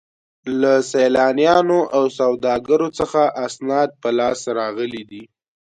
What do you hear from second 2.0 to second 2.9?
سوداګرو